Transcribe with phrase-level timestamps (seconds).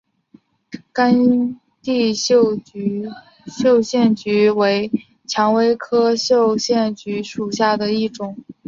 [0.91, 2.51] 干地绣
[3.83, 4.91] 线菊为
[5.27, 8.35] 蔷薇科绣线菊属下的一个种。